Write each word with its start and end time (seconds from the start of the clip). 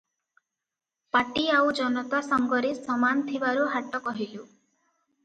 ପାଟି 1.15 1.43
ଆଉ 1.57 1.75
ଜନତା 1.79 2.21
ସଙ୍ଗରେ 2.29 2.71
ସମାନ 2.79 3.27
ଥିବାରୁ 3.29 3.69
ହାଟ 3.75 4.01
କହିଲୁ। 4.09 4.43